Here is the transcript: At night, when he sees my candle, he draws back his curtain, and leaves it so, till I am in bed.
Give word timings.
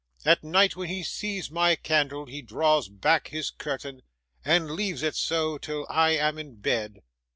At 0.25 0.43
night, 0.43 0.75
when 0.75 0.89
he 0.89 1.03
sees 1.03 1.51
my 1.51 1.75
candle, 1.75 2.25
he 2.25 2.41
draws 2.41 2.89
back 2.89 3.27
his 3.27 3.51
curtain, 3.51 4.01
and 4.43 4.71
leaves 4.71 5.03
it 5.03 5.13
so, 5.15 5.59
till 5.59 5.85
I 5.91 6.15
am 6.17 6.39
in 6.39 6.55
bed. 6.55 7.03